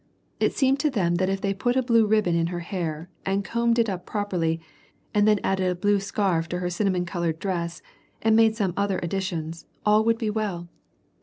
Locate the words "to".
0.79-0.89